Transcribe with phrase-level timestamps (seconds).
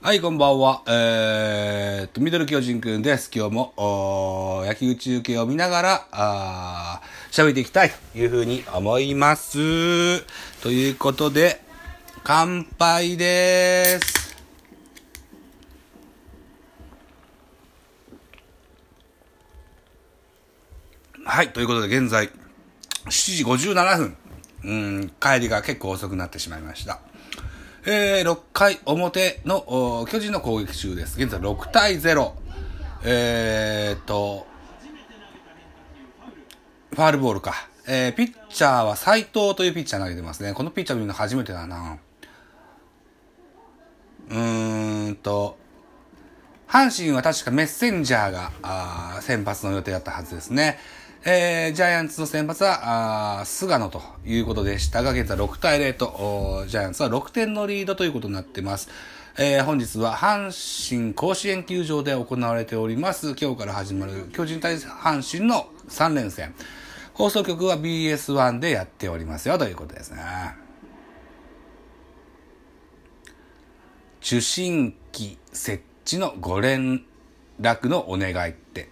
[0.00, 0.82] はい、こんばんは。
[0.86, 3.32] えーっと、ミドル巨人くんです。
[3.34, 7.00] 今日も、おー野球中継を見ながら、あ
[7.32, 10.22] 喋っていきたいというふうに思います。
[10.62, 11.60] ということで、
[12.22, 14.36] 乾杯です。
[21.24, 22.30] はい、ということで現在、
[23.06, 24.16] 7時57分。
[24.64, 27.00] うん、帰りが結構遅くなってしまいました。
[27.86, 31.20] えー、6回表の巨人の攻撃中です。
[31.20, 32.32] 現在6対0。
[33.04, 34.46] えーっと、
[36.90, 37.54] ファールボールか。
[37.86, 40.52] えー、ピッチャーは斎藤というピッチャー投げてますね。
[40.52, 41.98] このピッチャー見るの初めてだな。
[44.28, 45.56] うーんと、
[46.68, 50.78] 阪神は確かメッセンジャーがあー先発の予定だったはずですね。
[51.24, 58.88] えー、ジャイアンツの先発はあ菅野ということでしたが、現在6対0と、ジャイアンツは6点のリードということになっています。
[59.36, 60.52] えー、本日は阪
[60.88, 66.54] 神甲子園球場で行われております、今日から始まる巨人対阪神の3連戦。
[67.14, 70.22] 放送局は BS1 でやっておりますよということですね。
[74.20, 77.04] 受信機設置のご連
[77.60, 78.88] 絡のお願いって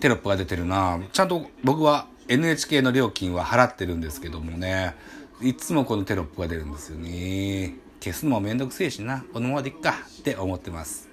[0.00, 1.00] テロップが出てるな。
[1.12, 4.94] ちゃんと僕は NHK の料金は払ってるんですけどもね。
[5.40, 7.74] いつもこのテロップが出るんですよね。
[8.00, 9.24] 消すのもめんどくせえしな。
[9.32, 9.94] このままでいっか。
[10.20, 11.08] って思ってます。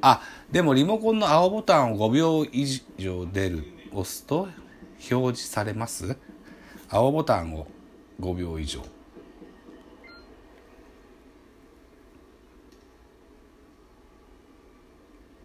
[0.00, 2.66] あでもリモコンの青ボタンを5秒以
[2.98, 4.48] 上出る押すと
[5.10, 6.16] 表示されます？
[6.90, 7.66] 青ボタンを
[8.20, 8.82] 5秒以上。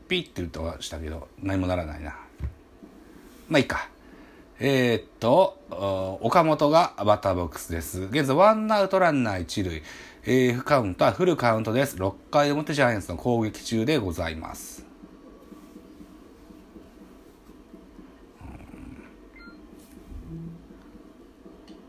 [0.09, 2.17] ピッて音はしたけど何もならないな。
[3.49, 3.89] まあいいか。
[4.59, 5.57] えー、っと
[6.21, 8.03] 岡本がバッターボックスです。
[8.03, 9.81] 現在ワンアウトランナー一塁、
[10.25, 11.97] えー、フカウントはフルカウントです。
[11.97, 14.85] 6回表ジャイアンツの攻撃中でございます。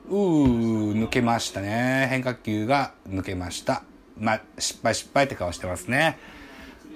[0.09, 2.06] うー抜けましたね。
[2.09, 3.82] 変化球が抜けました。
[4.19, 6.19] まあ失敗失敗って顔してますね。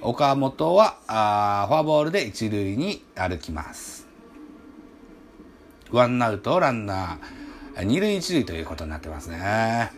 [0.00, 4.03] 岡本はあフォアボールで一塁に歩きます。
[5.90, 9.90] ワンアウトランナー二塁一塁ということになってますね。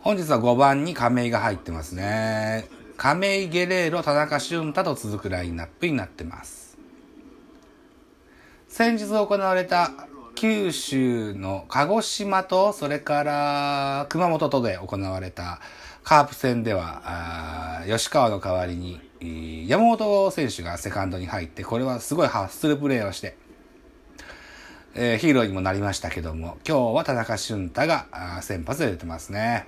[0.00, 2.68] 本日は5番に亀井が入ってますね。
[2.96, 6.78] 亀井ゲレーロ田中俊太と続くラインナップになってます。
[8.68, 9.90] 先日行われた
[10.34, 15.60] 九州の鹿児島とそれから熊本とで行われた
[16.08, 23.36] カープ戦では吉川の代わりに山本選手がセカンドに入ってこれはすごいハッスルプレーをして、
[24.94, 28.06] えー、ヒーローにもなりましたけども今日は田中俊太が
[28.40, 29.66] 先発で出てますね。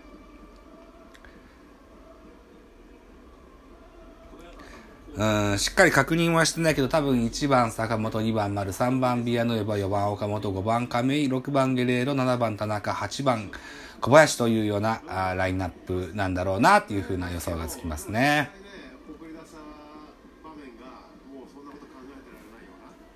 [5.17, 5.25] う
[5.55, 13.51] んしっかり確認はしてないけど多分1番坂本2番丸3番ビアノエバ4番岡本5番亀井6番ゲレーロ7番田中8番
[14.01, 18.51] 小林というようなあラインナップなんだろうなっていうふうな予想がつきますね。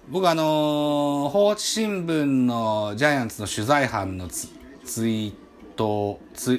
[0.08, 4.48] 僕あのー、放置新聞のジャイアンツの取材班のツ
[4.84, 5.34] ツイー
[5.76, 6.58] トツ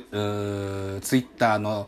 [1.02, 1.88] ツイッターの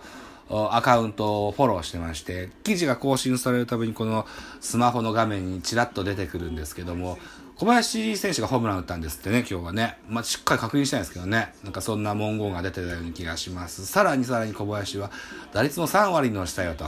[0.49, 4.25] アカウントをフォローしてまして記事が更新されるたびにこの
[4.61, 7.17] スマホの画面にちらっと出てくるんですけども
[7.57, 9.97] 小林選手がホームラン打ったんですってね、今日はね。
[10.07, 11.55] まあ、しっかり確認したいんですけどね。
[11.63, 13.87] なんかそんな文言が出てたような気がします。
[13.87, 15.09] さらにさらに小林は
[15.53, 16.85] 打率の3割に乗したよと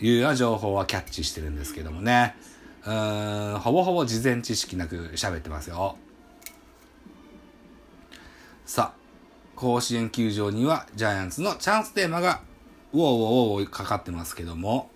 [0.00, 2.34] いうような情報はキャッチしてるんですけどもね。
[2.84, 5.96] うーん、ほぼほぼ事前知識なく喋ってますよ。
[8.66, 8.98] さあ、
[9.54, 12.40] 甲子園球場にはジャイアンツのチャンステーマが
[12.92, 14.90] ウォーウォーウォーかかってますけども、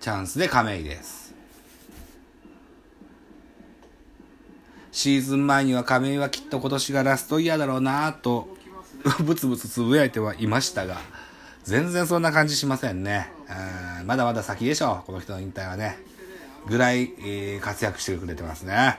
[0.00, 1.25] チャンスで亀井です。
[5.06, 8.48] シーズン前には亀井はきっと今年がラストイヤーだろうなぁと、
[9.22, 10.98] ブツブツつぶやいてはいましたが、
[11.62, 13.30] 全然そんな感じしませんね。
[14.00, 15.96] うんまだまだ先でしょう、この人の引退はね。
[16.66, 18.98] ぐらい、えー、活躍してくれてますね。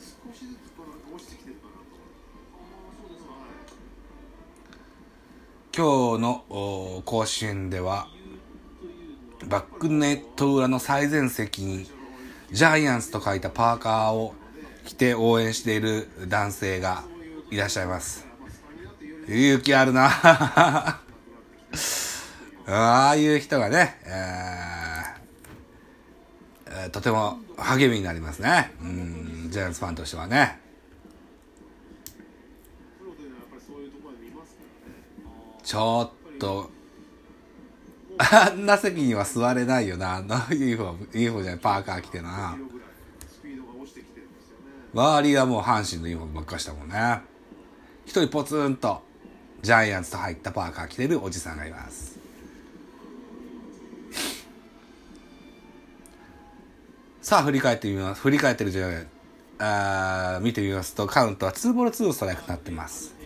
[0.00, 1.92] 少しずつこの落ちてきてるかなと。
[2.56, 3.32] ああ、そうですか。
[3.32, 3.67] はい。
[5.78, 8.08] 今日の甲子園では
[9.46, 11.86] バックネット裏の最前席に
[12.50, 14.34] ジャイアンツと書いたパーカーを
[14.84, 17.04] 着て応援している男性が
[17.52, 18.26] いらっしゃいます
[19.28, 20.10] 勇気あるな
[22.66, 28.72] ああいう人がね、えーとても励みになりますね。
[28.82, 30.60] うん、ジャイアンツファンとしてはね。
[35.68, 36.70] ちょっと、
[38.16, 40.14] あんな席には座れないよな。
[40.14, 42.56] あのユニフォーム、ユニフォームじゃない、パーカー着てな。
[44.94, 47.20] 周りはもう阪神のユニフォームばっかしたもんね。
[48.06, 49.02] 一人ポツンと、
[49.60, 52.18] ジャイアンツと入ったパーカー着てるおじさんがいます。
[57.20, 58.22] さあ、振り返ってみます。
[58.22, 59.06] 振り返ってるじゃない。
[59.58, 63.18] あ見てみますと、カウントは2ボール2ストライクになってます。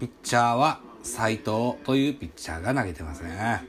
[0.00, 3.68] ピッチャーは斉藤というピッチャーが投げてますね。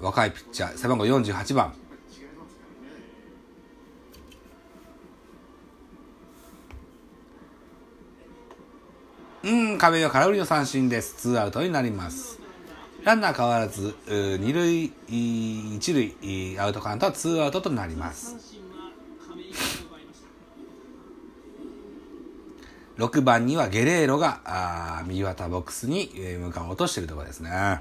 [0.00, 1.72] 若いピッチャー、背番号48番。
[9.44, 11.14] うん、壁は空振りの三振です。
[11.14, 12.40] ツーアウトになります。
[13.04, 14.92] ランナー変わらず、二塁、
[15.76, 18.57] 一塁、アウトカウントはツーアウトとなります。
[22.98, 26.10] 6番にはゲレーロがあ右肩ボックスに
[26.40, 27.80] 向かおうとしているところですね。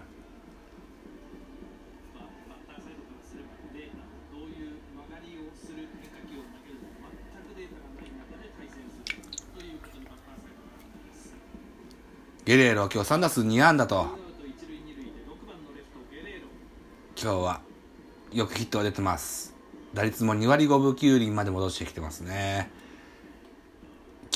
[12.46, 14.08] ゲレーロ今日3打数2安打と。
[17.20, 17.62] 今日は
[18.32, 19.56] よくヒットが出てます。
[19.96, 22.70] 打率も2割5分9厘まで戻してきてますね。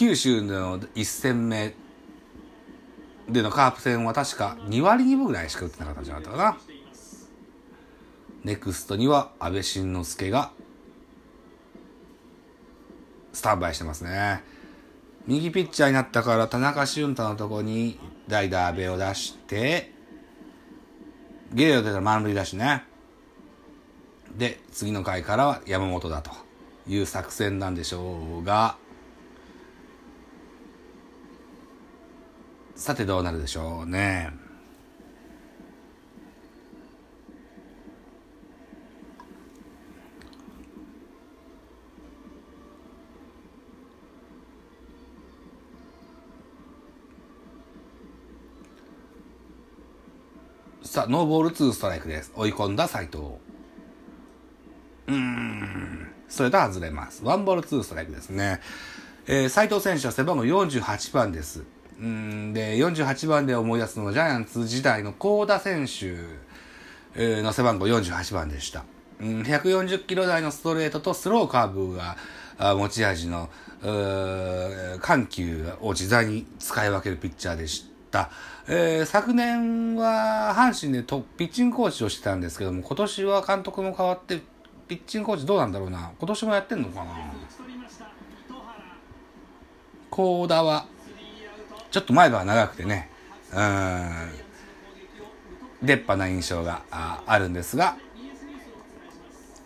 [0.01, 1.75] 九州の1戦目
[3.29, 6.57] でのカープ戦は確か2割2分ぐらいしか打ってなかったんじゃなかったかな。
[8.43, 10.49] ネクストには安倍晋之助が
[13.31, 14.41] スタンバイしてますね。
[15.27, 19.91] 右ピッチャーになったから田中俊太のとこに代打阿部を出して
[21.53, 22.85] ゲレーロ出たら満塁だしね。
[24.35, 26.31] で次の回からは山本だと
[26.87, 28.80] いう作戦なんでしょうが
[32.81, 34.31] さてどうなるでしょうね。
[50.81, 52.33] さあノーボールツーストライクです。
[52.35, 53.17] 追い込んだ斉藤。
[55.05, 56.11] うーん。
[56.27, 57.23] それと外れます。
[57.23, 58.59] ワンボールツーストライクですね。
[59.27, 61.63] えー、斉藤選手は背番号48番です。
[62.01, 66.17] うんで48番で思い出すのはジャイアンツ時代の香田選手
[67.15, 68.83] の背番号48番でした。
[69.19, 72.17] うん、140キロ台のストレートとスローカーブが
[72.75, 73.49] 持ち味の
[73.81, 78.31] 緩急を自在に使い分けるピッチャーでした。
[78.67, 84.41] えー昨年は阪神でトピッチングコーチをしてたんですけども、今年は監督も変わって、
[84.87, 86.11] ピッチングコーチどうなんだろうな。
[86.17, 87.11] 今年もやってんのかな
[90.09, 90.85] 幸田は、
[91.91, 93.09] ちょっと前歯が長くてね、
[93.53, 93.61] う
[95.83, 97.97] ん、出っ歯な印象があるんですが、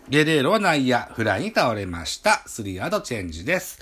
[0.08, 2.42] ゲレーロは内野フライに倒れました。
[2.46, 3.78] スリーアウトチェンジです。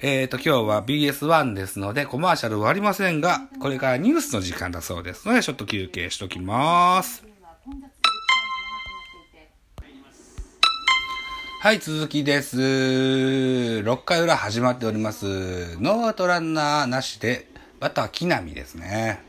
[0.00, 7.24] えっ、と、今日は BS1 ですので、コマーシャルはありませんが、これからニュースの時間だそうですので、ちょっと休憩しときます。
[11.60, 12.56] はい、続きです。
[12.58, 15.76] 6回裏始まっております。
[15.80, 17.48] ノーアウトランナーなしで、
[17.80, 19.20] バッターは木浪ですね。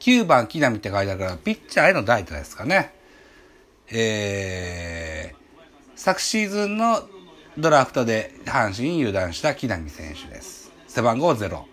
[0.00, 2.94] 9番木浪って書いてあるから、ピッチャーへの代打ですかね。
[3.92, 7.08] えー、昨シーズンの
[7.58, 10.72] ドラフトで阪神に入団した木浪選手です。
[10.88, 11.64] 背番号0。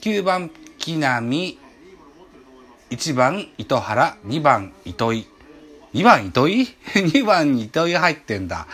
[0.00, 1.58] 9番木浪、
[2.90, 5.26] 1番糸原、2番糸井。
[5.94, 6.62] 2番糸井
[6.94, 8.66] ?2 番に糸井入ってんだ。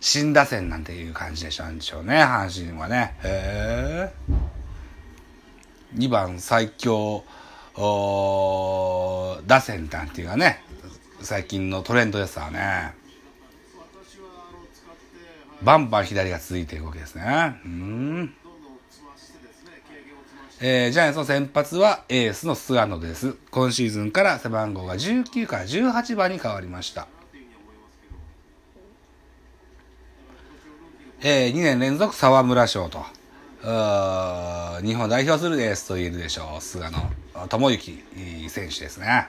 [0.00, 3.14] 新打線なんていう感じでしょでしょうね、阪神はね。
[3.22, 4.10] へ。
[5.94, 7.22] 2番最強
[7.76, 10.62] お打線なんていうかね、
[11.20, 12.94] 最近のトレンドですわね。
[15.62, 17.60] バンバン左が続いているわけですね。
[17.64, 18.34] うん。
[20.62, 23.34] えージャイアンツの先発はエースの菅野です。
[23.50, 27.06] 今シーズンから背番号が19から18番に変わりました。
[31.22, 33.04] えー2年連続沢村賞と、
[33.60, 33.68] 日
[34.94, 36.62] 本代表するエースと言えるでしょう。
[36.62, 38.04] 菅野智之
[38.48, 39.28] 選手ですね。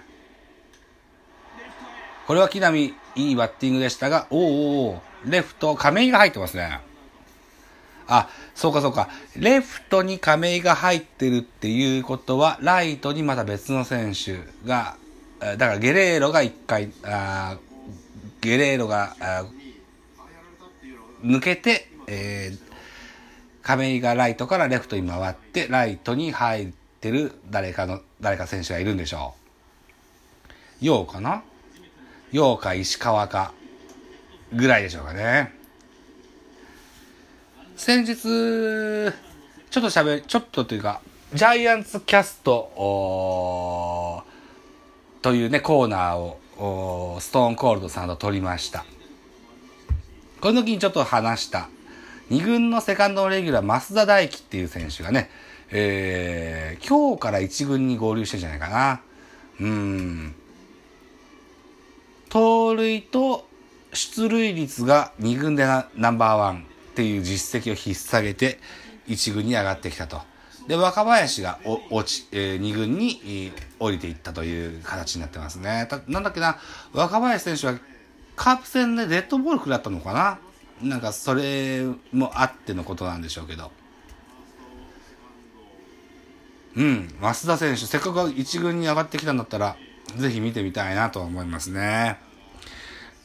[2.27, 6.79] これは木浪いいバッティングでしたが、おーおおレフト亀井が入ってますね。
[8.07, 9.10] あ、そうかそうか。
[9.36, 14.95] レフトに亀井が入ってるっていうことは、ライトにまた別の選手が、
[15.41, 17.57] だからゲレーロが一回、あ
[18.39, 19.13] ゲレーロが
[21.24, 22.60] 抜けて、えー、
[23.62, 26.68] 亀井がライトからレフトに回って、ライトに入っ
[27.00, 29.34] てる誰かの、誰か選手がいるんでしょ
[30.82, 30.86] う。
[30.86, 31.44] ようかな？
[32.32, 33.54] ようか石川か、
[34.54, 35.54] ぐらいでしょうかね。
[37.75, 41.01] 先日、ちょっと喋、ちょっとというか、
[41.34, 44.24] ジャイアンツキャスト、
[45.22, 48.86] というね、コーナーを、ストーンコールドさんと撮りました。
[50.41, 51.69] この時にちょっと話した、
[52.29, 55.29] 2軍のセカンドレギュラー、増田大輝っていう選手がね、
[55.71, 59.01] えー、今日から1軍に合流してんじゃないかな。
[59.60, 60.36] うん。
[62.29, 63.48] 盗塁と
[63.93, 66.65] 出塁率が2軍でナンバーワン。
[66.91, 68.60] っていう実績を引っ提げて
[69.07, 70.21] 1軍に上がってきたと。
[70.67, 75.88] で、若林が落ち、えー、2軍に降りていったという形になってますね。
[76.07, 76.57] なんだっけな、
[76.93, 77.74] 若林選手は
[78.41, 80.39] カープ戦でデッドボール食らったのかな？
[80.81, 83.71] なんかそれもあってのことなんでしょうけど。
[86.75, 89.75] うん、増田選手、せっかく1軍に上がってきたんだったら、
[90.17, 92.17] ぜひ見てみたいなと思いますね。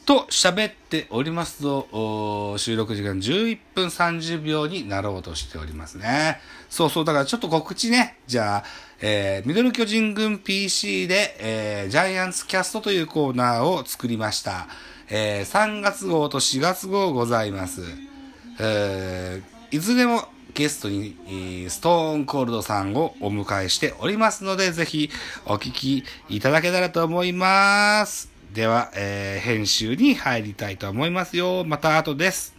[0.05, 6.39] と喋っておりますと、収録時間11分30秒になろうとしておりますね。
[6.69, 8.19] そうそう、だからちょっと告知ね。
[8.27, 8.63] じゃあ、
[9.01, 14.67] えー、ミドル巨人軍 PC で、えー、ジャイアンツキャストというコーナーを作りました。
[15.09, 17.81] えー、3月号と4月号ございます。
[18.59, 21.15] えー、いずれもゲストに、
[21.69, 25.09] ストーンコールドさんをお迎えしておりますので、ぜひ
[25.45, 28.29] お聞きいただけたらと思います。
[28.53, 31.63] では、えー、編集に入りたいと思いますよ。
[31.63, 32.56] また後です。